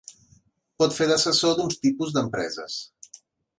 Pot 0.83 0.95
fer 1.01 1.07
d'assessor 1.11 1.53
d'uns 1.61 1.79
tipus 1.85 2.17
d'empreses. 2.17 2.81